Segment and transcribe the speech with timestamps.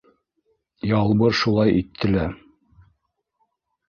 [0.99, 2.23] Ялбыр шулай итте лә.